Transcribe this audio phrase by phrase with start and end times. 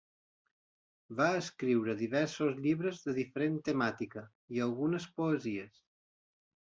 [1.17, 4.23] Va escriure diversos llibres de diferent temàtica
[4.57, 5.83] i algunes poesies.